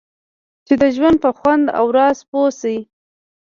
[0.65, 2.77] چې د ژوند په خوند او راز پوه شئ.